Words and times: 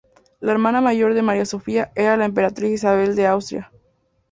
La 0.39 0.51
hermana 0.51 0.81
mayor 0.81 1.13
de 1.13 1.21
María 1.21 1.45
Sofía 1.45 1.91
era 1.93 2.17
la 2.17 2.25
Emperatriz 2.25 2.71
Isabel 2.71 3.15
de 3.15 3.27
Austria. 3.27 3.71